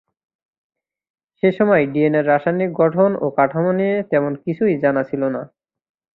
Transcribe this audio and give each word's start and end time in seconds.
সেসময় 1.43 1.83
ডিএনএ-র 1.93 2.25
রাসায়নিক 2.27 2.71
গঠন 2.81 3.11
ও 3.17 3.27
কাঠামো 3.37 3.71
নিয়ে 3.79 3.95
তেমন 4.11 4.33
কিছুই 4.43 4.73
জানা 4.83 5.01
ছিল 5.09 5.21
না। 5.35 5.41